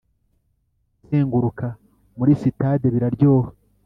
kuzenguruka 0.97 1.67
muri 2.17 2.31
sitade 2.41 2.85
biraryoha. 2.93 3.49